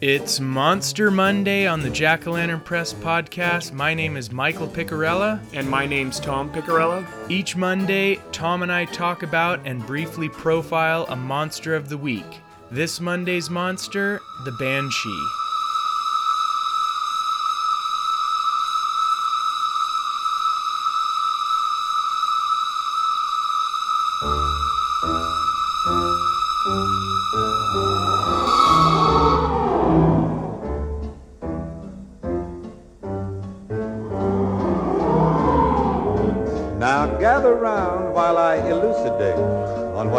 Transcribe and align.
It's 0.00 0.38
Monster 0.38 1.10
Monday 1.10 1.66
on 1.66 1.82
the 1.82 1.90
Jack 1.90 2.28
o' 2.28 2.30
Lantern 2.30 2.60
Press 2.60 2.94
podcast. 2.94 3.72
My 3.72 3.94
name 3.94 4.16
is 4.16 4.30
Michael 4.30 4.68
Picarella. 4.68 5.40
And 5.52 5.68
my 5.68 5.86
name's 5.86 6.20
Tom 6.20 6.52
Picarella. 6.52 7.04
Each 7.28 7.56
Monday, 7.56 8.20
Tom 8.30 8.62
and 8.62 8.70
I 8.70 8.84
talk 8.84 9.24
about 9.24 9.58
and 9.66 9.84
briefly 9.84 10.28
profile 10.28 11.04
a 11.08 11.16
monster 11.16 11.74
of 11.74 11.88
the 11.88 11.98
week. 11.98 12.40
This 12.70 13.00
Monday's 13.00 13.50
monster, 13.50 14.20
the 14.44 14.52
Banshee. 14.52 15.47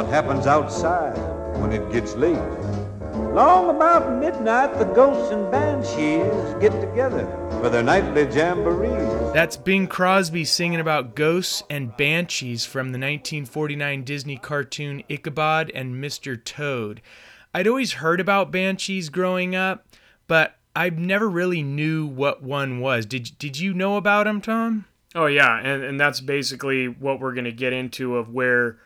Happens 0.09 0.47
outside 0.47 1.17
when 1.59 1.71
it 1.71 1.91
gets 1.91 2.15
late. 2.15 2.37
Long 3.33 3.69
about 3.69 4.19
midnight, 4.19 4.77
the 4.79 4.85
ghosts 4.85 5.31
and 5.31 5.51
banshees 5.51 6.55
get 6.59 6.71
together 6.81 7.25
for 7.61 7.69
their 7.69 7.83
nightly 7.83 8.25
jamborees. 8.25 9.33
That's 9.33 9.55
Bing 9.55 9.85
Crosby 9.87 10.45
singing 10.45 10.79
about 10.79 11.15
ghosts 11.15 11.61
and 11.69 11.95
banshees 11.95 12.65
from 12.65 12.87
the 12.87 12.97
1949 12.97 14.03
Disney 14.03 14.37
cartoon 14.37 15.03
Ichabod 15.09 15.71
and 15.75 16.03
Mr. 16.03 16.43
Toad. 16.43 17.01
I'd 17.53 17.67
always 17.67 17.93
heard 17.93 18.19
about 18.19 18.51
banshees 18.51 19.09
growing 19.09 19.55
up, 19.55 19.85
but 20.27 20.55
I 20.75 20.89
never 20.89 21.29
really 21.29 21.61
knew 21.61 22.07
what 22.07 22.41
one 22.41 22.79
was. 22.79 23.05
Did 23.05 23.37
did 23.37 23.59
you 23.59 23.75
know 23.75 23.97
about 23.97 24.25
them, 24.25 24.41
Tom? 24.41 24.85
Oh 25.13 25.27
yeah, 25.27 25.59
and, 25.59 25.83
and 25.83 25.99
that's 25.99 26.19
basically 26.19 26.87
what 26.87 27.19
we're 27.19 27.33
gonna 27.33 27.51
get 27.51 27.73
into 27.73 28.17
of 28.17 28.33
where 28.33 28.79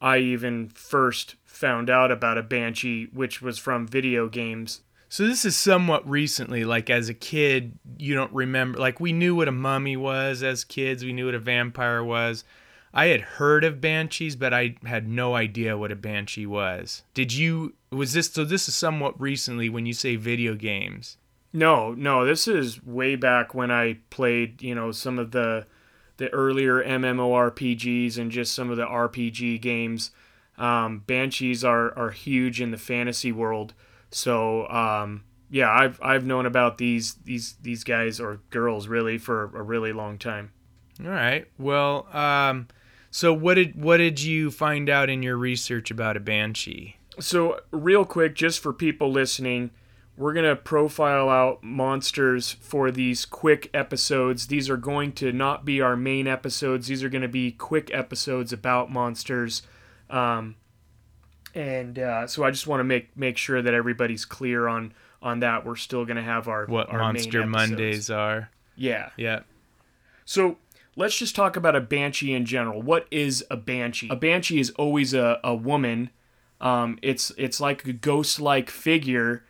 I 0.00 0.18
even 0.18 0.68
first 0.70 1.36
found 1.44 1.90
out 1.90 2.10
about 2.10 2.38
a 2.38 2.42
banshee, 2.42 3.08
which 3.12 3.42
was 3.42 3.58
from 3.58 3.86
video 3.86 4.28
games. 4.28 4.80
So 5.08 5.26
this 5.26 5.44
is 5.44 5.56
somewhat 5.56 6.08
recently. 6.08 6.64
Like 6.64 6.88
as 6.88 7.08
a 7.08 7.14
kid, 7.14 7.78
you 7.98 8.14
don't 8.14 8.32
remember. 8.32 8.78
Like 8.78 9.00
we 9.00 9.12
knew 9.12 9.34
what 9.34 9.48
a 9.48 9.52
mummy 9.52 9.96
was 9.96 10.42
as 10.42 10.64
kids. 10.64 11.04
We 11.04 11.12
knew 11.12 11.26
what 11.26 11.34
a 11.34 11.40
vampire 11.40 12.02
was. 12.02 12.44
I 12.92 13.06
had 13.06 13.20
heard 13.20 13.62
of 13.64 13.80
banshees, 13.80 14.36
but 14.36 14.52
I 14.52 14.76
had 14.84 15.08
no 15.08 15.34
idea 15.34 15.78
what 15.78 15.92
a 15.92 15.96
banshee 15.96 16.46
was. 16.46 17.02
Did 17.14 17.32
you? 17.32 17.74
Was 17.90 18.12
this 18.12 18.30
so? 18.30 18.44
This 18.44 18.68
is 18.68 18.74
somewhat 18.74 19.20
recently 19.20 19.68
when 19.68 19.86
you 19.86 19.92
say 19.92 20.16
video 20.16 20.54
games. 20.54 21.16
No, 21.52 21.92
no, 21.94 22.24
this 22.24 22.46
is 22.46 22.84
way 22.84 23.16
back 23.16 23.54
when 23.54 23.72
I 23.72 23.98
played, 24.10 24.62
you 24.62 24.74
know, 24.74 24.92
some 24.92 25.18
of 25.18 25.32
the 25.32 25.66
the 26.20 26.28
earlier 26.34 26.84
MMORPGs 26.84 28.18
and 28.18 28.30
just 28.30 28.52
some 28.52 28.70
of 28.70 28.76
the 28.76 28.84
RPG 28.84 29.58
games. 29.62 30.10
Um, 30.58 31.02
Banshees 31.06 31.64
are 31.64 31.96
are 31.98 32.10
huge 32.10 32.60
in 32.60 32.70
the 32.70 32.76
fantasy 32.76 33.32
world, 33.32 33.72
so 34.10 34.68
um, 34.68 35.24
yeah, 35.50 35.70
I've 35.70 35.98
I've 36.02 36.26
known 36.26 36.44
about 36.44 36.76
these 36.76 37.14
these 37.24 37.54
these 37.62 37.84
guys 37.84 38.20
or 38.20 38.40
girls 38.50 38.86
really 38.86 39.16
for 39.16 39.44
a 39.44 39.62
really 39.62 39.94
long 39.94 40.18
time. 40.18 40.52
All 41.02 41.10
right. 41.10 41.48
Well, 41.58 42.06
um, 42.14 42.68
so 43.10 43.32
what 43.32 43.54
did 43.54 43.82
what 43.82 43.96
did 43.96 44.20
you 44.20 44.50
find 44.50 44.90
out 44.90 45.08
in 45.08 45.22
your 45.22 45.38
research 45.38 45.90
about 45.90 46.18
a 46.18 46.20
banshee? 46.20 46.98
So 47.18 47.60
real 47.70 48.04
quick, 48.04 48.34
just 48.34 48.60
for 48.60 48.74
people 48.74 49.10
listening, 49.10 49.70
we're 50.20 50.34
gonna 50.34 50.54
profile 50.54 51.30
out 51.30 51.62
monsters 51.64 52.52
for 52.60 52.90
these 52.90 53.24
quick 53.24 53.70
episodes. 53.72 54.48
These 54.48 54.68
are 54.68 54.76
going 54.76 55.12
to 55.12 55.32
not 55.32 55.64
be 55.64 55.80
our 55.80 55.96
main 55.96 56.26
episodes. 56.26 56.88
These 56.88 57.02
are 57.02 57.08
going 57.08 57.22
to 57.22 57.28
be 57.28 57.52
quick 57.52 57.90
episodes 57.92 58.52
about 58.52 58.92
monsters. 58.92 59.62
Um, 60.10 60.56
and 61.54 61.98
uh, 61.98 62.26
so 62.26 62.44
I 62.44 62.50
just 62.50 62.66
want 62.66 62.80
to 62.80 62.84
make 62.84 63.16
make 63.16 63.38
sure 63.38 63.62
that 63.62 63.72
everybody's 63.72 64.26
clear 64.26 64.68
on 64.68 64.92
on 65.22 65.40
that. 65.40 65.64
We're 65.64 65.76
still 65.76 66.04
going 66.04 66.16
to 66.16 66.22
have 66.22 66.48
our 66.48 66.66
What 66.66 66.90
our 66.92 66.98
Monster. 66.98 67.46
Mondays 67.46 68.10
are? 68.10 68.50
Yeah. 68.76 69.10
Yeah. 69.16 69.40
So 70.24 70.58
let's 70.96 71.16
just 71.16 71.34
talk 71.34 71.56
about 71.56 71.74
a 71.74 71.80
banshee 71.80 72.34
in 72.34 72.44
general. 72.44 72.82
What 72.82 73.06
is 73.10 73.44
a 73.50 73.56
banshee? 73.56 74.08
A 74.10 74.16
banshee 74.16 74.60
is 74.60 74.70
always 74.70 75.14
a, 75.14 75.40
a 75.42 75.54
woman. 75.54 76.10
Um, 76.60 76.98
it's 77.00 77.32
it's 77.38 77.58
like 77.58 77.86
a 77.86 77.92
ghost-like 77.92 78.68
figure, 78.68 79.44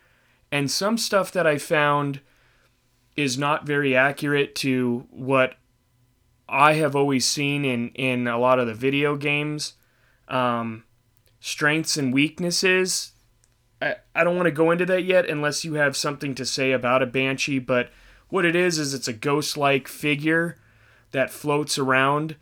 and 0.51 0.69
some 0.69 0.97
stuff 0.97 1.31
that 1.31 1.47
I 1.47 1.57
found 1.57 2.19
is 3.15 3.37
not 3.37 3.65
very 3.65 3.95
accurate 3.95 4.55
to 4.55 5.05
what 5.09 5.55
I 6.47 6.73
have 6.73 6.95
always 6.95 7.25
seen 7.25 7.63
in 7.65 7.89
in 7.89 8.27
a 8.27 8.37
lot 8.37 8.59
of 8.59 8.67
the 8.67 8.73
video 8.73 9.15
games. 9.15 9.73
Um, 10.27 10.83
strengths 11.39 11.97
and 11.97 12.13
weaknesses. 12.13 13.11
I, 13.81 13.95
I 14.15 14.23
don't 14.23 14.35
want 14.35 14.47
to 14.47 14.51
go 14.51 14.71
into 14.71 14.85
that 14.85 15.03
yet 15.03 15.29
unless 15.29 15.65
you 15.65 15.73
have 15.73 15.97
something 15.97 16.35
to 16.35 16.45
say 16.45 16.71
about 16.71 17.01
a 17.01 17.07
banshee, 17.07 17.59
but 17.59 17.89
what 18.29 18.45
it 18.45 18.55
is 18.55 18.77
is 18.77 18.93
it's 18.93 19.07
a 19.07 19.13
ghost-like 19.13 19.87
figure 19.87 20.57
that 21.11 21.31
floats 21.31 21.77
around. 21.77 22.37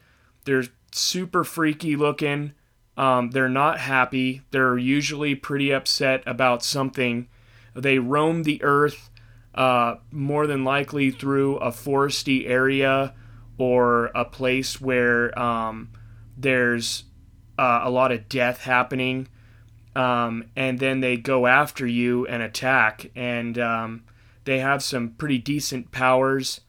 They're 0.45 0.65
super 0.91 1.43
freaky 1.43 1.95
looking. 1.95 2.53
Um, 2.97 3.31
they're 3.31 3.49
not 3.49 3.79
happy. 3.79 4.41
They're 4.51 4.77
usually 4.77 5.33
pretty 5.33 5.71
upset 5.71 6.21
about 6.27 6.63
something. 6.63 7.27
They 7.75 7.99
roam 7.99 8.43
the 8.43 8.61
earth, 8.63 9.09
uh, 9.55 9.95
more 10.11 10.47
than 10.47 10.63
likely 10.63 11.11
through 11.11 11.57
a 11.57 11.71
foresty 11.71 12.47
area 12.47 13.13
or 13.57 14.07
a 14.07 14.25
place 14.25 14.79
where 14.79 15.37
um, 15.37 15.89
there's 16.37 17.03
uh, 17.57 17.81
a 17.83 17.89
lot 17.89 18.11
of 18.11 18.29
death 18.29 18.61
happening. 18.61 19.27
Um, 19.95 20.45
and 20.55 20.79
then 20.79 21.01
they 21.01 21.17
go 21.17 21.47
after 21.47 21.85
you 21.85 22.25
and 22.27 22.41
attack. 22.41 23.11
And 23.15 23.57
um, 23.57 24.03
they 24.45 24.59
have 24.59 24.81
some 24.81 25.09
pretty 25.09 25.39
decent 25.39 25.91
powers 25.91 26.61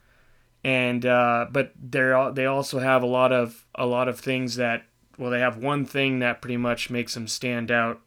and 0.63 1.07
uh, 1.07 1.47
but 1.51 1.73
they're 1.81 2.33
they 2.33 2.47
also 2.47 2.79
have 2.79 3.03
a 3.03 3.07
lot 3.07 3.33
of 3.33 3.67
a 3.75 3.87
lot 3.87 4.09
of 4.09 4.21
things 4.21 4.57
that 4.57 4.85
well 5.19 5.31
they 5.31 5.41
have 5.41 5.57
one 5.57 5.85
thing 5.85 6.19
that 6.19 6.43
pretty 6.43 6.57
much 6.57 6.91
makes 6.91 7.15
them 7.15 7.27
stand 7.27 7.71
out, 7.71 8.01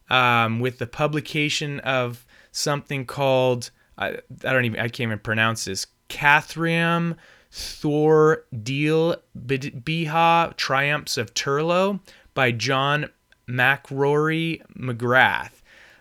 um, 0.08 0.60
with 0.60 0.78
the 0.78 0.86
publication 0.86 1.80
of 1.80 2.24
something 2.52 3.06
called 3.06 3.70
I, 3.98 4.08
I 4.44 4.52
don't 4.52 4.64
even 4.64 4.78
I 4.80 4.84
can't 4.84 5.08
even 5.08 5.18
pronounce 5.18 5.64
this 5.64 5.86
Cathriam 6.08 7.16
Thor 7.50 8.44
Deal 8.62 9.16
Biha 9.36 10.56
Triumphs 10.56 11.16
of 11.16 11.34
Turlough 11.34 12.00
by 12.34 12.50
John 12.52 13.08
McRory 13.48 14.62
McGrath. 14.76 15.50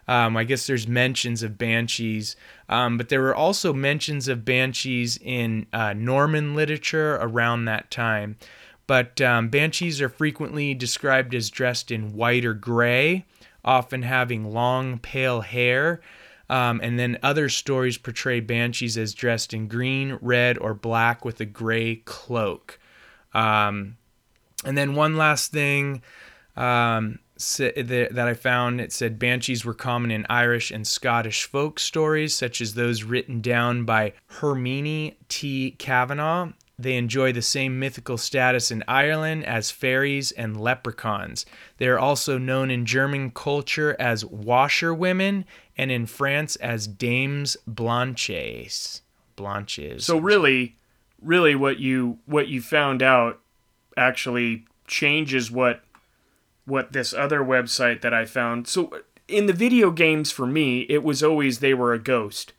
Um, 0.07 0.35
I 0.35 0.43
guess 0.43 0.67
there's 0.67 0.87
mentions 0.87 1.43
of 1.43 1.57
banshees, 1.57 2.35
um, 2.71 2.97
but 2.97 3.09
there 3.09 3.21
were 3.21 3.35
also 3.35 3.73
mentions 3.73 4.29
of 4.29 4.45
banshees 4.45 5.19
in 5.21 5.67
uh, 5.73 5.91
Norman 5.93 6.55
literature 6.55 7.15
around 7.15 7.65
that 7.65 7.91
time. 7.91 8.37
But 8.87 9.19
um, 9.19 9.49
banshees 9.49 10.01
are 10.01 10.09
frequently 10.09 10.73
described 10.73 11.35
as 11.35 11.49
dressed 11.49 11.91
in 11.91 12.13
white 12.13 12.45
or 12.45 12.53
gray, 12.53 13.25
often 13.63 14.03
having 14.03 14.53
long, 14.53 14.99
pale 14.99 15.41
hair. 15.41 16.01
Um, 16.49 16.79
and 16.81 16.97
then 16.97 17.19
other 17.21 17.49
stories 17.49 17.97
portray 17.97 18.39
banshees 18.39 18.97
as 18.97 19.13
dressed 19.13 19.53
in 19.53 19.67
green, 19.67 20.17
red, 20.21 20.57
or 20.57 20.73
black 20.73 21.23
with 21.25 21.41
a 21.41 21.45
gray 21.45 21.97
cloak. 21.97 22.79
Um, 23.33 23.97
and 24.63 24.77
then 24.77 24.95
one 24.95 25.17
last 25.17 25.51
thing 25.51 26.01
um, 26.55 27.19
that 27.41 28.27
I 28.27 28.33
found 28.33 28.79
it 28.79 28.93
said 28.93 29.19
banshees 29.19 29.65
were 29.65 29.73
common 29.73 30.11
in 30.11 30.25
Irish 30.29 30.71
and 30.71 30.85
Scottish 30.85 31.45
folk 31.45 31.79
stories, 31.79 32.33
such 32.33 32.61
as 32.61 32.73
those 32.73 33.03
written 33.03 33.41
down 33.41 33.85
by 33.85 34.13
Hermione 34.27 35.17
T. 35.27 35.71
Kavanagh. 35.71 36.53
They 36.77 36.97
enjoy 36.97 37.31
the 37.31 37.43
same 37.43 37.77
mythical 37.77 38.17
status 38.17 38.71
in 38.71 38.83
Ireland 38.87 39.45
as 39.45 39.69
fairies 39.69 40.31
and 40.31 40.59
leprechauns. 40.59 41.45
They 41.77 41.87
are 41.87 41.99
also 41.99 42.39
known 42.39 42.71
in 42.71 42.85
German 42.87 43.31
culture 43.31 43.95
as 43.99 44.25
washerwomen 44.25 45.45
and 45.77 45.91
in 45.91 46.07
France 46.07 46.55
as 46.55 46.87
dames 46.87 47.55
blanches. 47.67 49.03
Blanches. 49.35 50.05
So 50.05 50.17
really, 50.17 50.77
really, 51.21 51.55
what 51.55 51.79
you 51.79 52.17
what 52.25 52.47
you 52.47 52.61
found 52.61 53.03
out 53.03 53.39
actually 53.95 54.65
changes 54.87 55.51
what 55.51 55.81
what 56.65 56.93
this 56.93 57.13
other 57.13 57.41
website 57.41 58.01
that 58.01 58.13
I 58.13 58.25
found. 58.25 58.67
So 58.67 59.01
in 59.27 59.45
the 59.45 59.53
video 59.53 59.91
games 59.91 60.31
for 60.31 60.45
me, 60.45 60.81
it 60.89 61.03
was 61.03 61.23
always 61.23 61.59
they 61.59 61.73
were 61.73 61.93
a 61.93 61.99
ghost. 61.99 62.53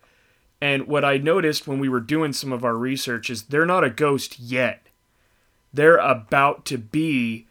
And 0.61 0.87
what 0.87 1.05
I 1.05 1.17
noticed 1.17 1.67
when 1.67 1.81
we 1.81 1.89
were 1.89 2.01
doing 2.01 2.33
some 2.33 2.53
of 2.53 2.65
our 2.65 2.77
research 2.77 3.31
is 3.31 3.43
they're 3.43 3.67
not 3.67 3.85
a 3.85 3.91
ghost 3.91 4.39
yet. 4.39 4.87
They're 5.73 5.97
about 5.97 6.65
to 6.67 6.79
be 6.79 7.49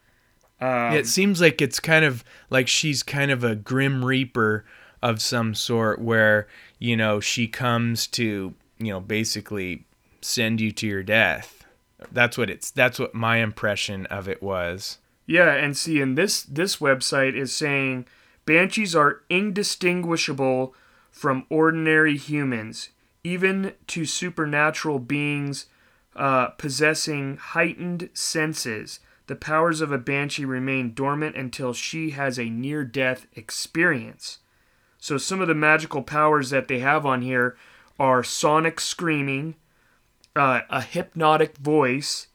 Um, 0.61 0.93
it 0.93 1.07
seems 1.07 1.41
like 1.41 1.61
it's 1.61 1.81
kind 1.81 2.05
of 2.05 2.23
like 2.49 2.69
she's 2.69 3.03
kind 3.03 3.31
of 3.31 3.43
a 3.43 3.55
grim 3.55 4.05
reaper 4.05 4.63
of 5.01 5.21
some 5.21 5.53
sort 5.53 6.01
where, 6.01 6.47
you 6.79 6.95
know, 6.95 7.19
she 7.19 7.49
comes 7.49 8.07
to, 8.07 8.53
you 8.79 8.91
know, 8.91 8.99
basically 8.99 9.85
send 10.21 10.61
you 10.61 10.71
to 10.73 10.87
your 10.87 11.03
death. 11.03 11.65
That's 12.11 12.37
what 12.37 12.49
it's 12.49 12.71
that's 12.71 12.99
what 12.99 13.13
my 13.13 13.37
impression 13.37 14.05
of 14.07 14.27
it 14.27 14.41
was. 14.41 14.99
Yeah, 15.25 15.53
and 15.53 15.75
see, 15.75 16.01
and 16.01 16.17
this 16.17 16.43
this 16.43 16.77
website 16.77 17.35
is 17.35 17.53
saying 17.53 18.05
banshees 18.45 18.95
are 18.95 19.21
indistinguishable 19.29 20.73
from 21.11 21.45
ordinary 21.49 22.15
humans, 22.17 22.89
even 23.23 23.73
to 23.87 24.05
supernatural 24.05 24.99
beings 24.99 25.65
uh, 26.15 26.47
possessing 26.49 27.37
heightened 27.37 28.09
senses. 28.13 28.99
The 29.27 29.35
powers 29.35 29.81
of 29.81 29.91
a 29.91 29.97
banshee 29.97 30.45
remain 30.45 30.93
dormant 30.93 31.35
until 31.35 31.73
she 31.73 32.11
has 32.11 32.39
a 32.39 32.49
near 32.49 32.85
death 32.85 33.27
experience. 33.35 34.39
So, 34.99 35.17
some 35.17 35.41
of 35.41 35.47
the 35.47 35.55
magical 35.55 36.01
powers 36.01 36.49
that 36.51 36.67
they 36.67 36.79
have 36.79 37.05
on 37.05 37.21
here 37.21 37.57
are 37.99 38.23
sonic 38.23 38.79
screaming, 38.79 39.55
uh, 40.35 40.61
a 40.69 40.81
hypnotic 40.81 41.57
voice, 41.57 42.27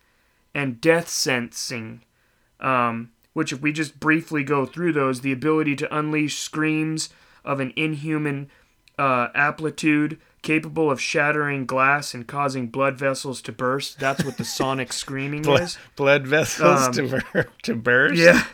and 0.55 0.81
death 0.81 1.09
sensing. 1.09 2.03
Um, 2.61 3.11
which, 3.32 3.53
if 3.53 3.61
we 3.62 3.73
just 3.73 3.99
briefly 3.99 4.44
go 4.44 4.67
through 4.67 4.93
those, 4.93 5.23
the 5.23 5.32
ability 5.32 5.75
to 5.76 5.97
unleash 5.97 6.38
screams 6.38 7.09
of 7.44 7.61
an 7.61 7.73
inhuman 7.76 8.50
uh, 8.99 9.29
amplitude 9.35 10.19
capable 10.43 10.91
of 10.91 11.00
shattering 11.00 11.65
glass 11.65 12.12
and 12.15 12.26
causing 12.26 12.67
blood 12.67 12.99
vessels 12.99 13.41
to 13.43 13.53
burst. 13.53 13.99
That's 13.99 14.23
what 14.25 14.37
the 14.37 14.44
sonic 14.58 14.93
screaming 14.93 15.43
Blood, 15.43 15.62
is. 15.62 15.79
blood 15.97 16.26
vessels 16.26 16.88
Um, 16.88 16.93
to, 16.93 17.23
bur- 17.32 17.49
to 17.62 17.75
burst. 17.76 18.17
Yeah. 18.20 18.44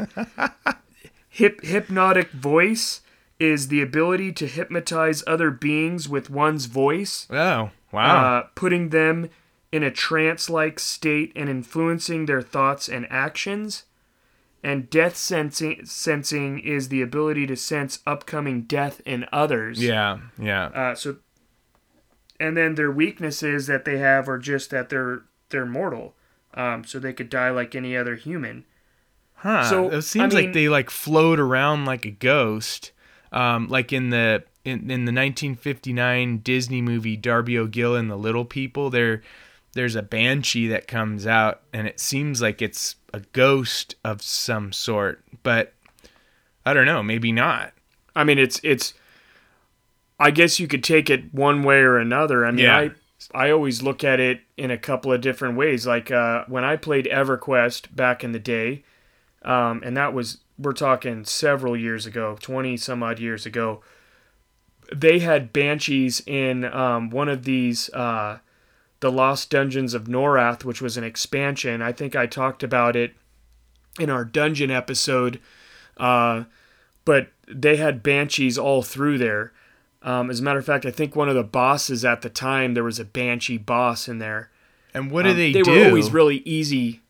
Hip, 1.31 1.61
hypnotic 1.65 2.31
voice 2.31 3.01
is 3.41 3.69
the 3.69 3.81
ability 3.83 4.33
to 4.33 4.47
hypnotize 4.47 5.23
other 5.27 5.51
beings 5.51 6.09
with 6.09 6.29
one's 6.31 6.67
voice, 6.67 7.27
Oh, 7.31 7.71
wow. 7.93 8.39
uh, 8.39 8.47
putting 8.55 8.89
them 8.89 9.31
in 9.71 9.83
a 9.83 9.91
trance 9.91 10.49
like 10.51 10.79
state 10.81 11.33
and 11.37 11.49
influencing 11.49 12.27
their 12.27 12.43
thoughts 12.43 12.89
and 12.89 13.07
actions. 13.11 13.85
And 14.63 14.91
death 14.91 15.17
sensing, 15.17 15.85
sensing 15.85 16.59
is 16.59 16.89
the 16.89 17.01
ability 17.01 17.47
to 17.47 17.55
sense 17.57 18.01
upcoming 18.05 18.63
death 18.63 19.01
in 19.05 19.25
others. 19.33 19.81
yeah, 19.81 20.19
yeah. 20.37 20.65
Uh, 20.67 20.95
so, 20.97 21.17
and 22.41 22.57
then 22.57 22.75
their 22.75 22.91
weaknesses 22.91 23.67
that 23.69 23.85
they 23.85 23.99
have 23.99 24.29
are 24.29 24.39
just 24.39 24.71
that 24.71 24.89
they're 24.89 25.23
they're 25.51 25.65
mortal, 25.67 26.15
um, 26.55 26.83
so 26.85 26.99
they 26.99 27.13
could 27.13 27.31
die 27.31 27.51
like 27.51 27.75
any 27.77 27.97
other 27.97 28.17
human. 28.17 28.65
Huh. 29.37 29.63
So, 29.71 29.91
it 29.91 30.03
seems 30.03 30.35
I 30.35 30.37
mean- 30.37 30.47
like 30.47 30.55
they 30.55 30.69
like 30.69 30.91
float 30.91 31.39
around 31.39 31.85
like 31.85 32.05
a 32.05 32.11
ghost. 32.11 32.91
Um, 33.33 33.69
like 33.69 33.93
in 33.93 34.11
the 34.11 34.45
in, 34.65 34.91
in 34.91 35.05
the 35.05 35.13
1959 35.13 36.39
Disney 36.39 36.83
movie 36.83 37.17
Darby 37.17 37.59
O'Gill 37.59 37.95
and 37.97 38.11
the 38.11 38.17
Little 38.17 38.45
People, 38.45 38.91
there 38.91 39.23
there's 39.75 39.95
a 39.95 40.03
banshee 40.03 40.69
that 40.69 40.89
comes 40.89 41.27
out 41.27 41.63
and 41.73 41.87
it 41.87 42.01
seems 42.01 42.41
like 42.43 42.61
it's 42.63 42.97
a 43.13 43.21
ghost 43.33 43.95
of 44.05 44.23
some 44.23 44.73
sort, 44.73 45.23
but 45.43 45.75
I 46.67 46.75
don't 46.75 46.87
know, 46.87 47.03
maybe 47.03 47.33
not. 47.33 47.73
I 48.15 48.25
mean, 48.25 48.39
it's 48.39 48.61
it's. 48.63 48.95
I 50.21 50.33
guess 50.33 50.59
you 50.59 50.67
could 50.67 50.83
take 50.83 51.09
it 51.11 51.33
one 51.33 51.63
way 51.63 51.79
or 51.79 51.97
another. 51.97 52.45
I 52.45 52.51
mean, 52.51 52.65
Yeah. 52.65 52.77
I 52.77 52.91
I 53.35 53.51
always 53.51 53.83
look 53.83 54.05
at 54.05 54.21
it 54.21 54.41
in 54.57 54.71
a 54.71 54.79
couple 54.79 55.13
of 55.13 55.21
different 55.21 55.57
ways. 55.57 55.87
Like 55.87 56.11
uh, 56.11 56.45
when 56.49 56.65
I 56.65 56.77
played 56.77 57.07
EverQuest 57.11 57.95
back 57.95 58.23
in 58.25 58.33
the 58.33 58.39
day, 58.39 58.85
um, 59.43 59.83
and 59.85 59.97
that 59.97 60.13
was 60.13 60.39
we're 60.59 60.73
talking 60.73 61.25
several 61.25 61.77
years 61.77 62.07
ago, 62.07 62.37
twenty 62.41 62.77
some 62.77 63.03
odd 63.03 63.19
years 63.19 63.47
ago. 63.47 63.83
They 64.95 65.19
had 65.19 65.53
banshees 65.53 66.23
in 66.27 66.65
um, 66.65 67.11
one 67.11 67.29
of 67.29 67.45
these, 67.45 67.91
uh, 67.91 68.39
the 69.01 69.13
Lost 69.13 69.51
Dungeons 69.51 69.93
of 69.95 70.05
Norrath, 70.05 70.65
which 70.65 70.81
was 70.81 70.97
an 70.97 71.05
expansion. 71.05 71.83
I 71.83 71.93
think 71.93 72.17
I 72.17 72.27
talked 72.27 72.63
about 72.63 72.97
it 72.97 73.13
in 74.01 74.09
our 74.09 74.25
dungeon 74.25 74.71
episode. 74.71 75.41
Uh, 75.99 76.45
but 77.05 77.29
they 77.47 77.77
had 77.77 78.03
banshees 78.03 78.57
all 78.57 78.83
through 78.83 79.19
there. 79.19 79.53
Um, 80.03 80.31
as 80.31 80.41
a 80.41 80.43
matter 80.43 80.59
of 80.59 80.65
fact, 80.65 80.87
I 80.87 80.91
think 80.91 81.15
one 81.17 81.29
of 81.29 81.35
the 81.35 81.43
bosses 81.43 82.05
at 82.05 82.23
the 82.23 82.31
time 82.31 82.75
there 82.75 82.85
was 82.85 82.99
a 82.99 83.05
banshee 83.05 83.59
boss 83.59 84.09
in 84.09 84.19
there. 84.19 84.51
And 84.95 85.11
what 85.11 85.25
do 85.25 85.31
Um, 85.31 85.37
they, 85.37 85.53
they 85.53 85.63
do? 85.63 85.75
They 85.75 85.81
were 85.83 85.89
always 85.89 86.11
really 86.13 86.39
easy. 86.39 87.01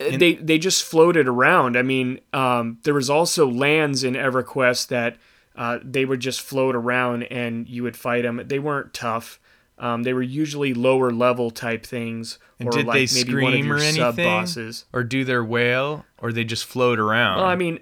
Uh, 0.00 0.16
they 0.16 0.34
they 0.34 0.58
just 0.58 0.82
floated 0.82 1.28
around. 1.28 1.76
I 1.76 1.82
mean, 1.82 2.20
um, 2.32 2.78
there 2.84 2.94
was 2.94 3.10
also 3.10 3.48
lands 3.50 4.02
in 4.02 4.14
EverQuest 4.14 4.88
that 4.88 5.16
uh, 5.56 5.78
they 5.84 6.04
would 6.04 6.20
just 6.20 6.40
float 6.40 6.74
around 6.74 7.24
and 7.24 7.68
you 7.68 7.82
would 7.82 7.96
fight 7.96 8.22
them. 8.22 8.40
They 8.46 8.58
weren't 8.58 8.94
tough. 8.94 9.38
Um, 9.78 10.02
they 10.02 10.12
were 10.12 10.22
usually 10.22 10.74
lower 10.74 11.10
level 11.10 11.50
type 11.50 11.86
things, 11.86 12.38
And 12.58 12.68
or 12.68 12.72
did 12.72 12.86
like 12.86 13.10
they 13.10 13.14
maybe 13.24 13.34
one 13.42 13.44
of 13.44 13.58
scream 13.58 13.66
your 13.66 13.76
or 13.76 13.78
anything? 13.78 13.94
sub 13.96 14.16
bosses. 14.16 14.84
or 14.92 15.02
do 15.04 15.24
their 15.24 15.42
wail 15.44 16.04
or 16.18 16.32
they 16.32 16.44
just 16.44 16.66
float 16.66 16.98
around? 16.98 17.36
Well, 17.38 17.46
I 17.46 17.56
mean, 17.56 17.80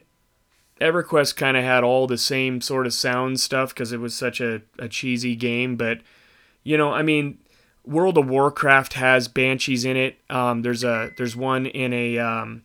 EverQuest 0.80 1.34
kind 1.36 1.56
of 1.56 1.64
had 1.64 1.82
all 1.82 2.06
the 2.06 2.18
same 2.18 2.60
sort 2.60 2.86
of 2.86 2.92
sound 2.94 3.40
stuff 3.40 3.70
because 3.74 3.90
it 3.92 3.98
was 3.98 4.14
such 4.14 4.40
a, 4.40 4.62
a 4.78 4.88
cheesy 4.88 5.34
game. 5.34 5.74
But, 5.76 5.98
you 6.62 6.76
know, 6.76 6.92
I 6.92 7.02
mean, 7.02 7.38
World 7.88 8.18
of 8.18 8.28
Warcraft 8.28 8.92
has 8.94 9.28
banshees 9.28 9.84
in 9.84 9.96
it. 9.96 10.18
Um, 10.28 10.62
there's 10.62 10.84
a 10.84 11.12
there's 11.16 11.34
one 11.34 11.66
in 11.66 11.92
a 11.92 12.18
um, 12.18 12.62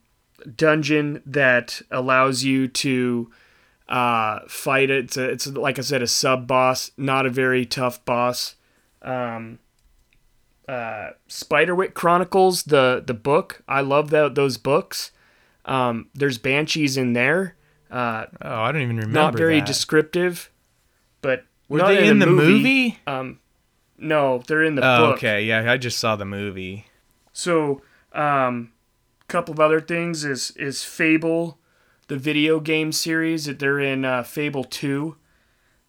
dungeon 0.55 1.21
that 1.25 1.81
allows 1.89 2.43
you 2.43 2.67
to 2.67 3.31
uh, 3.87 4.39
fight 4.47 4.89
it. 4.89 5.05
It's, 5.05 5.17
a, 5.17 5.29
it's 5.29 5.47
like 5.47 5.79
I 5.79 5.81
said, 5.81 6.01
a 6.01 6.07
sub 6.07 6.45
boss, 6.47 6.91
not 6.97 7.25
a 7.25 7.29
very 7.29 7.65
tough 7.65 8.03
boss. 8.05 8.55
Um, 9.01 9.59
uh, 10.67 11.11
Spiderwick 11.29 11.93
Chronicles, 11.93 12.63
the 12.63 13.03
the 13.05 13.13
book. 13.13 13.63
I 13.67 13.81
love 13.81 14.09
that 14.11 14.35
those 14.35 14.57
books. 14.57 15.11
Um, 15.65 16.09
there's 16.13 16.37
banshees 16.37 16.97
in 16.97 17.13
there. 17.13 17.55
Uh, 17.89 18.25
Oh, 18.41 18.61
I 18.61 18.71
don't 18.71 18.81
even 18.81 18.97
remember. 18.97 19.13
not 19.13 19.35
very 19.35 19.59
that. 19.59 19.67
descriptive, 19.67 20.49
but 21.21 21.45
Were 21.69 21.79
they 21.79 22.07
in 22.07 22.19
the 22.19 22.25
movie? 22.25 22.99
Um, 23.07 23.39
no, 24.03 24.43
they're 24.47 24.63
in 24.63 24.75
the 24.75 24.81
Oh, 24.85 24.97
book. 25.07 25.15
okay. 25.17 25.43
Yeah, 25.43 25.71
I 25.71 25.77
just 25.77 25.97
saw 25.99 26.15
the 26.15 26.25
movie. 26.25 26.85
So, 27.31 27.81
um, 28.13 28.71
couple 29.27 29.53
of 29.53 29.59
other 29.59 29.81
things 29.81 30.23
is 30.25 30.51
is 30.51 30.83
Fable, 30.83 31.57
the 32.07 32.17
video 32.17 32.59
game 32.59 32.91
series 32.91 33.45
that 33.45 33.57
they're 33.59 33.79
in 33.79 34.05
uh, 34.05 34.21
Fable 34.23 34.63
Two, 34.63 35.15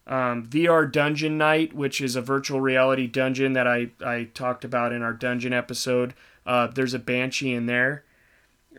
um, 0.07 0.47
VR 0.47 0.91
Dungeon 0.91 1.37
Knight, 1.37 1.75
which 1.75 2.01
is 2.01 2.17
a 2.17 2.23
virtual 2.23 2.61
reality 2.61 3.07
dungeon 3.07 3.53
that 3.55 3.67
I 3.67 3.89
I 4.05 4.31
talked 4.35 4.65
about 4.65 4.93
in 4.93 5.03
our 5.03 5.13
dungeon 5.13 5.53
episode. 5.53 6.15
Uh, 6.47 6.67
there's 6.69 6.95
a 6.95 6.99
banshee 6.99 7.53
in 7.53 7.67
there, 7.67 8.05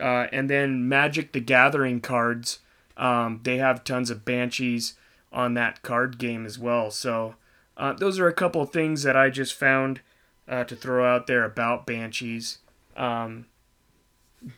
uh, 0.00 0.26
and 0.32 0.48
then 0.50 0.88
Magic 0.88 1.32
the 1.32 1.40
Gathering 1.40 2.00
cards. 2.00 2.60
Um, 2.96 3.40
they 3.42 3.58
have 3.58 3.84
tons 3.84 4.08
of 4.10 4.24
banshees 4.24 4.94
on 5.32 5.54
that 5.54 5.82
card 5.82 6.16
game 6.18 6.46
as 6.46 6.58
well. 6.58 6.90
So, 6.90 7.34
uh, 7.76 7.92
those 7.92 8.18
are 8.18 8.28
a 8.28 8.32
couple 8.32 8.62
of 8.62 8.70
things 8.70 9.02
that 9.02 9.16
I 9.16 9.30
just 9.30 9.54
found 9.54 10.00
uh, 10.48 10.64
to 10.64 10.76
throw 10.76 11.06
out 11.06 11.26
there 11.26 11.44
about 11.44 11.86
banshees. 11.86 12.58
Um, 12.96 13.46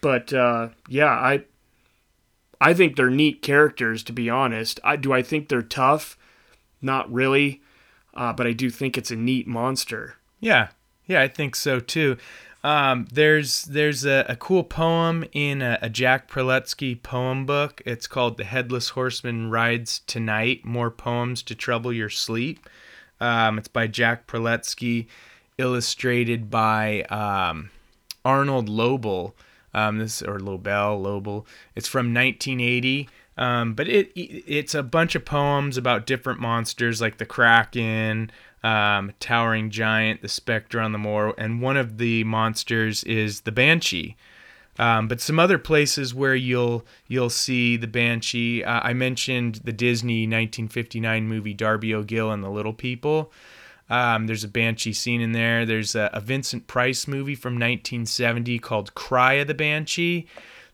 but 0.01 0.33
uh, 0.33 0.69
yeah, 0.89 1.07
I 1.07 1.45
I 2.61 2.75
think 2.75 2.97
they're 2.97 3.11
neat 3.11 3.43
characters. 3.43 4.03
To 4.05 4.13
be 4.13 4.31
honest, 4.31 4.81
I 4.85 4.97
do. 4.97 5.13
I 5.13 5.23
think 5.23 5.49
they're 5.49 5.63
tough. 5.63 6.17
Not 6.81 7.13
really, 7.13 7.63
uh, 8.15 8.33
but 8.33 8.47
I 8.47 8.53
do 8.53 8.71
think 8.71 8.97
it's 8.97 9.11
a 9.11 9.17
neat 9.17 9.49
monster. 9.49 10.17
Yeah, 10.41 10.69
yeah, 11.07 11.21
I 11.23 11.29
think 11.29 11.57
so 11.57 11.81
too. 11.81 12.17
Um, 12.63 13.07
there's 13.13 13.65
there's 13.65 14.05
a, 14.05 14.27
a 14.29 14.37
cool 14.37 14.65
poem 14.65 15.25
in 15.33 15.63
a, 15.63 15.79
a 15.81 15.89
Jack 15.89 16.31
Prelutsky 16.31 17.01
poem 17.01 17.47
book. 17.47 17.83
It's 17.87 18.07
called 18.07 18.37
"The 18.37 18.45
Headless 18.45 18.91
Horseman 18.91 19.51
Rides 19.51 20.01
Tonight: 20.07 20.65
More 20.65 20.91
Poems 20.91 21.43
to 21.45 21.55
Trouble 21.55 21.93
Your 21.93 22.11
Sleep." 22.11 22.69
Um, 23.21 23.59
it's 23.59 23.69
by 23.69 23.87
Jack 23.87 24.27
Prelutsky, 24.27 25.07
illustrated 25.59 26.51
by 26.51 27.03
um, 27.05 27.71
Arnold 28.25 28.69
Lobel. 28.69 29.35
Um, 29.75 29.99
this 29.99 30.23
or 30.23 30.41
Lobel 30.41 31.01
Lobel. 31.01 31.47
It's 31.77 31.89
from 31.89 32.15
1980. 32.15 33.09
Um, 33.39 33.75
but 33.75 33.89
it 33.89 34.11
it's 34.17 34.75
a 34.75 34.83
bunch 34.83 35.15
of 35.15 35.25
poems 35.25 35.77
about 35.77 36.07
different 36.07 36.41
monsters 36.41 37.01
like 37.01 37.19
the 37.19 37.27
Kraken, 37.27 38.33
um, 38.65 39.13
towering 39.21 39.71
giant, 39.71 40.23
the 40.23 40.29
specter 40.29 40.81
on 40.81 40.91
the 40.91 40.99
moor, 40.99 41.35
and 41.39 41.63
one 41.63 41.77
of 41.77 41.99
the 41.99 42.25
monsters 42.25 43.05
is 43.05 43.43
the 43.43 43.53
banshee. 43.53 44.17
Um, 44.79 45.09
but 45.09 45.21
some 45.21 45.41
other 45.41 45.59
places 45.59 46.15
where 46.15 46.37
you'll 46.37 46.87
you'll 47.09 47.31
see 47.31 47.77
the 47.77 47.89
banshee. 47.89 48.63
Uh, 48.63 48.81
I 48.83 48.93
mentioned 48.93 49.57
the 49.65 49.73
Disney 49.73 50.23
1959 50.23 51.27
movie 51.27 51.55
Darby 51.55 51.93
O'Gill 51.95 52.31
and 52.31 52.45
the 52.45 52.51
Little 52.51 52.73
People. 52.73 53.33
Um, 53.91 54.27
there's 54.27 54.45
a 54.45 54.49
banshee 54.49 54.93
scene 54.93 55.21
in 55.21 55.33
there. 55.33 55.65
There's 55.65 55.95
a, 55.95 56.11
a 56.13 56.21
Vincent 56.21 56.67
Price 56.67 57.09
movie 57.09 57.35
from 57.35 57.55
1970 57.55 58.59
called 58.59 58.95
Cry 58.95 59.35
of 59.35 59.49
the 59.49 59.55
Banshee. 59.55 60.27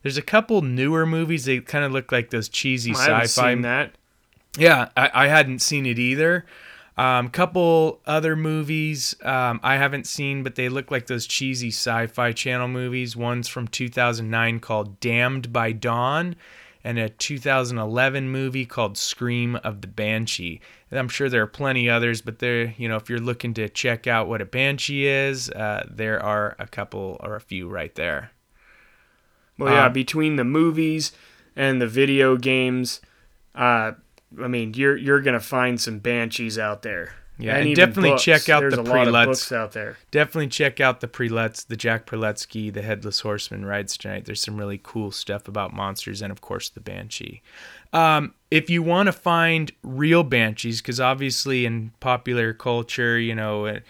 There's 0.03 0.19
a 0.19 0.23
couple 0.23 0.61
newer 0.63 1.07
movies. 1.07 1.45
They 1.45 1.61
kind 1.61 1.85
of 1.85 1.93
look 1.93 2.13
like 2.13 2.31
those 2.31 2.49
cheesy 2.49 2.93
I 2.95 3.03
haven't 3.05 3.23
sci-fi 3.29 3.53
seen 3.53 3.63
that. 3.63 3.93
yeah, 4.59 4.89
I, 4.97 5.11
I 5.15 5.27
hadn't 5.29 5.61
seen 5.61 5.87
it 5.87 5.99
either. 5.99 6.45
Um, 6.97 7.29
couple 7.29 8.01
other 8.07 8.37
movies 8.37 9.17
um, 9.25 9.59
I 9.65 9.77
haven't 9.77 10.07
seen, 10.07 10.45
but 10.45 10.55
they 10.55 10.69
look 10.69 10.91
like 10.93 11.09
those 11.09 11.27
cheesy 11.27 11.69
sci-fi 11.69 12.31
channel 12.33 12.69
movies. 12.69 13.17
One's 13.17 13.49
from 13.49 13.67
2009 13.67 14.61
called 14.61 15.01
Damned 15.01 15.53
by 15.53 15.73
Dawn, 15.73 16.37
and 16.85 16.99
a 16.99 17.09
2011 17.09 18.29
movie 18.29 18.65
called 18.65 18.97
Scream 18.97 19.57
of 19.57 19.81
the 19.81 19.89
Banshee. 19.89 20.61
And 20.91 21.01
I'm 21.01 21.09
sure 21.09 21.29
there 21.29 21.43
are 21.43 21.49
plenty 21.49 21.91
others, 21.91 22.21
but 22.21 22.39
there, 22.39 22.75
you 22.77 22.89
know, 22.89 22.97
if 22.97 23.11
you're 23.11 23.19
looking 23.19 23.55
to 23.55 23.69
check 23.69 24.07
out 24.07 24.29
what 24.29 24.41
a 24.41 24.45
banshee 24.45 25.07
is, 25.09 25.51
uh, 25.51 25.89
there 25.91 26.23
are 26.23 26.55
a 26.61 26.69
couple 26.69 27.17
or 27.21 27.35
a 27.35 27.41
few 27.41 27.69
right 27.69 27.95
there. 27.97 28.31
Well, 29.59 29.73
yeah, 29.73 29.87
Um, 29.87 29.93
between 29.93 30.37
the 30.37 30.45
movies 30.45 31.11
and 31.57 31.81
the 31.81 31.89
video 31.89 32.37
games, 32.37 33.01
uh, 33.55 33.93
I 34.43 34.49
mean, 34.49 34.75
you're 34.75 34.97
you're 34.97 35.21
gonna 35.21 35.41
find 35.41 35.81
some 35.81 35.99
banshees 35.99 36.59
out 36.59 36.83
there. 36.83 37.15
Yeah, 37.37 37.57
and 37.57 37.67
and 37.67 37.75
definitely 37.75 38.11
books. 38.11 38.23
check 38.23 38.49
out 38.49 38.61
There's 38.61 38.75
the 38.77 38.83
a 38.83 38.83
lot 38.83 39.09
of 39.09 39.13
books 39.13 39.51
out 39.51 39.73
there. 39.73 39.99
definitely 40.13 40.47
check 40.47 40.79
out 40.81 41.01
the 41.01 41.09
prelets 41.09 41.67
the 41.67 41.77
jack 41.77 42.07
prelutsky 42.07 42.73
the 42.73 42.81
headless 42.83 43.19
horseman 43.21 43.65
rides 43.65 43.97
tonight 43.97 44.25
there's 44.25 44.41
some 44.41 44.57
really 44.57 44.79
cool 44.81 45.11
stuff 45.11 45.49
about 45.49 45.73
monsters 45.75 46.23
and 46.23 46.31
of 46.31 46.41
course 46.41 46.69
the 46.69 46.79
banshee 46.81 47.43
um, 47.93 48.35
if 48.53 48.71
you 48.71 48.85
want 48.85 49.09
to 49.09 49.13
find 49.13 49.73
real 49.83 50.23
banshees 50.23 50.81
because 50.81 51.01
obviously 51.01 51.67
in 51.67 51.91
popular 51.99 52.53
culture 52.53 53.19
you 53.19 53.35
know 53.35 53.67
uh, 53.67 53.81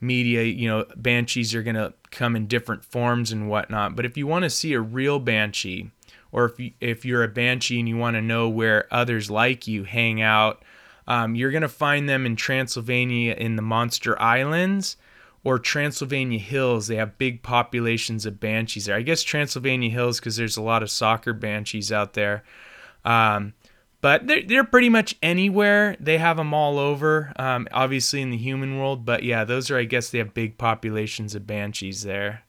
media 0.00 0.44
you 0.44 0.68
know 0.68 0.84
banshees 0.94 1.52
are 1.52 1.64
going 1.64 1.74
to 1.74 1.92
come 2.12 2.36
in 2.36 2.46
different 2.46 2.84
forms 2.84 3.32
and 3.32 3.48
whatnot 3.48 3.96
but 3.96 4.04
if 4.04 4.16
you 4.16 4.24
want 4.24 4.44
to 4.44 4.50
see 4.50 4.72
a 4.72 4.80
real 4.80 5.18
banshee 5.18 5.90
or 6.34 6.44
if, 6.44 6.60
you, 6.60 6.72
if 6.80 7.04
you're 7.06 7.22
a 7.22 7.28
banshee 7.28 7.78
and 7.78 7.88
you 7.88 7.96
want 7.96 8.16
to 8.16 8.20
know 8.20 8.48
where 8.48 8.86
others 8.90 9.30
like 9.30 9.66
you 9.66 9.84
hang 9.84 10.20
out 10.20 10.62
um, 11.06 11.34
you're 11.34 11.50
to 11.62 11.68
find 11.68 12.08
them 12.08 12.26
in 12.26 12.36
Transylvania 12.36 13.34
in 13.34 13.56
the 13.56 13.62
Monster 13.62 14.20
Islands 14.20 14.96
or 15.42 15.58
Transylvania 15.58 16.38
Hills. 16.38 16.86
They 16.86 16.96
have 16.96 17.18
big 17.18 17.42
populations 17.42 18.24
of 18.24 18.40
banshees 18.40 18.86
there. 18.86 18.96
I 18.96 19.02
guess 19.02 19.22
Transylvania 19.22 19.90
Hills 19.90 20.18
because 20.18 20.36
there's 20.36 20.56
a 20.56 20.62
lot 20.62 20.82
of 20.82 20.90
soccer 20.90 21.32
banshees 21.32 21.92
out 21.92 22.14
there. 22.14 22.42
Um, 23.04 23.52
but 24.00 24.26
they're, 24.26 24.42
they're 24.42 24.64
pretty 24.64 24.88
much 24.88 25.16
anywhere. 25.22 25.96
They 26.00 26.18
have 26.18 26.36
them 26.36 26.52
all 26.52 26.78
over, 26.78 27.32
um, 27.36 27.68
obviously 27.72 28.20
in 28.20 28.30
the 28.30 28.36
human 28.36 28.78
world. 28.78 29.04
But 29.04 29.22
yeah, 29.22 29.44
those 29.44 29.70
are, 29.70 29.78
I 29.78 29.84
guess, 29.84 30.10
they 30.10 30.18
have 30.18 30.34
big 30.34 30.58
populations 30.58 31.34
of 31.34 31.46
banshees 31.46 32.02
there. 32.02 32.42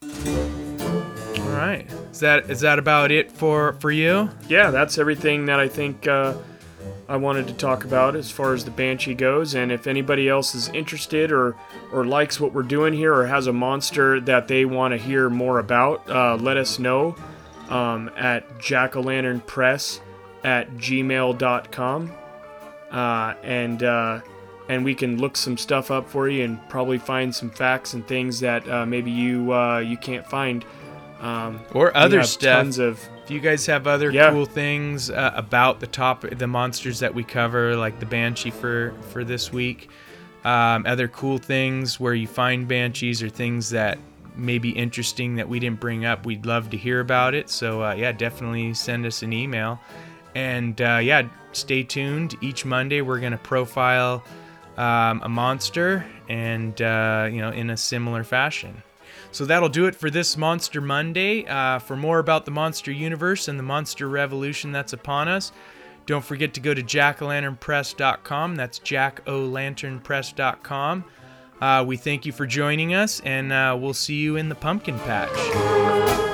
All 1.56 1.62
right, 1.62 1.90
is 2.12 2.20
that 2.20 2.50
is 2.50 2.60
that 2.60 2.78
about 2.78 3.10
it 3.10 3.32
for 3.32 3.72
for 3.80 3.90
you? 3.90 4.28
Yeah, 4.46 4.70
that's 4.70 4.98
everything 4.98 5.46
that 5.46 5.58
I 5.58 5.68
think 5.68 6.06
uh, 6.06 6.34
I 7.08 7.16
wanted 7.16 7.46
to 7.46 7.54
talk 7.54 7.84
about 7.84 8.14
as 8.14 8.30
far 8.30 8.52
as 8.52 8.66
the 8.66 8.70
Banshee 8.70 9.14
goes. 9.14 9.54
And 9.54 9.72
if 9.72 9.86
anybody 9.86 10.28
else 10.28 10.54
is 10.54 10.68
interested 10.68 11.32
or 11.32 11.56
or 11.92 12.04
likes 12.04 12.38
what 12.38 12.52
we're 12.52 12.62
doing 12.62 12.92
here 12.92 13.14
or 13.14 13.24
has 13.24 13.46
a 13.46 13.54
monster 13.54 14.20
that 14.20 14.48
they 14.48 14.66
want 14.66 14.92
to 14.92 14.98
hear 14.98 15.30
more 15.30 15.58
about, 15.58 16.06
uh, 16.10 16.36
let 16.36 16.58
us 16.58 16.78
know 16.78 17.16
um, 17.70 18.10
at 18.18 18.46
jackalanternpress 18.58 20.00
at 20.44 20.70
gmail.com. 20.72 22.12
Uh, 22.90 23.34
and 23.42 23.82
uh, 23.82 24.20
and 24.68 24.84
we 24.84 24.94
can 24.94 25.16
look 25.16 25.38
some 25.38 25.56
stuff 25.56 25.90
up 25.90 26.06
for 26.06 26.28
you 26.28 26.44
and 26.44 26.68
probably 26.68 26.98
find 26.98 27.34
some 27.34 27.48
facts 27.48 27.94
and 27.94 28.06
things 28.06 28.40
that 28.40 28.68
uh, 28.68 28.84
maybe 28.84 29.10
you 29.10 29.54
uh, 29.54 29.78
you 29.78 29.96
can't 29.96 30.26
find. 30.26 30.62
Um, 31.20 31.60
Or 31.72 31.96
other 31.96 32.22
stuff? 32.22 32.78
Of 32.78 33.08
If 33.24 33.30
you 33.30 33.40
guys 33.40 33.66
have 33.66 33.86
other 33.86 34.10
Yeah. 34.10 34.30
cool 34.30 34.46
things 34.46 35.10
uh, 35.10 35.32
about 35.34 35.80
the 35.80 35.86
top, 35.86 36.22
the 36.28 36.46
monsters 36.46 37.00
that 37.00 37.14
we 37.14 37.24
cover, 37.24 37.74
like 37.76 37.98
the 38.00 38.06
banshee 38.06 38.50
for 38.50 38.92
for 39.10 39.24
this 39.24 39.52
week, 39.52 39.88
um, 40.44 40.84
other 40.86 41.08
cool 41.08 41.38
things 41.38 41.98
where 41.98 42.14
you 42.14 42.26
find 42.26 42.68
banshees 42.68 43.22
or 43.22 43.28
things 43.28 43.70
that 43.70 43.98
may 44.36 44.58
be 44.58 44.70
interesting 44.70 45.36
that 45.36 45.48
we 45.48 45.58
didn't 45.58 45.80
bring 45.80 46.04
up, 46.04 46.26
we'd 46.26 46.44
love 46.46 46.68
to 46.70 46.76
hear 46.76 47.00
about 47.00 47.34
it. 47.34 47.48
So 47.50 47.82
uh, 47.82 47.94
yeah, 47.94 48.12
definitely 48.12 48.74
send 48.74 49.06
us 49.06 49.22
an 49.22 49.32
email, 49.32 49.80
and 50.34 50.80
uh, 50.80 51.00
yeah, 51.02 51.22
stay 51.52 51.82
tuned. 51.82 52.36
Each 52.42 52.64
Monday 52.64 53.00
we're 53.00 53.20
gonna 53.20 53.38
profile 53.38 54.22
um, 54.76 55.22
a 55.24 55.28
monster, 55.28 56.04
and 56.28 56.80
uh, 56.82 57.28
you 57.32 57.40
know, 57.40 57.50
in 57.50 57.70
a 57.70 57.76
similar 57.76 58.22
fashion. 58.22 58.82
So 59.36 59.44
that'll 59.44 59.68
do 59.68 59.84
it 59.84 59.94
for 59.94 60.08
this 60.08 60.38
Monster 60.38 60.80
Monday. 60.80 61.44
Uh, 61.44 61.78
for 61.78 61.94
more 61.94 62.20
about 62.20 62.46
the 62.46 62.50
Monster 62.50 62.90
Universe 62.90 63.48
and 63.48 63.58
the 63.58 63.62
Monster 63.62 64.08
Revolution 64.08 64.72
that's 64.72 64.94
upon 64.94 65.28
us, 65.28 65.52
don't 66.06 66.24
forget 66.24 66.54
to 66.54 66.60
go 66.60 66.72
to 66.72 66.82
jackalanternpress.com. 66.82 68.56
That's 68.56 68.78
jackolanternpress.com. 68.78 71.04
Uh, 71.60 71.84
we 71.86 71.98
thank 71.98 72.24
you 72.24 72.32
for 72.32 72.46
joining 72.46 72.94
us, 72.94 73.20
and 73.26 73.52
uh, 73.52 73.76
we'll 73.78 73.92
see 73.92 74.14
you 74.14 74.36
in 74.36 74.48
the 74.48 74.54
pumpkin 74.54 74.98
patch. 75.00 76.25